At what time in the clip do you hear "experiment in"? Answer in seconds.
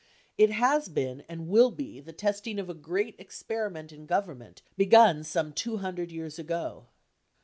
3.19-4.07